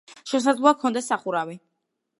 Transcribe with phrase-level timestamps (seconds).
[0.31, 1.61] შესაძლოა, ჰქონდეს სახურავი.